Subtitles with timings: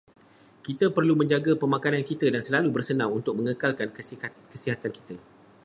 [0.67, 3.89] Kita perlu menjaga pemakanan kita dan selalu bersenam untuk mengekalkan
[4.53, 5.13] kesihatan kita.